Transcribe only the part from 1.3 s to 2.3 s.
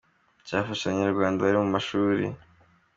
bari mu mashuri.